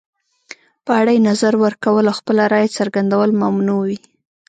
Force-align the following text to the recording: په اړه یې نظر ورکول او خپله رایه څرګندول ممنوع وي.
په 0.85 0.91
اړه 0.99 1.11
یې 1.15 1.25
نظر 1.29 1.53
ورکول 1.65 2.05
او 2.07 2.17
خپله 2.19 2.43
رایه 2.53 2.75
څرګندول 2.77 3.29
ممنوع 3.41 3.81
وي. 3.87 3.97